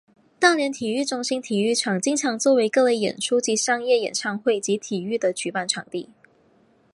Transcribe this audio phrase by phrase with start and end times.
[0.39, 6.09] 大连体育中心体育场经常作为各类演出及商业演唱会及体育的举办场地。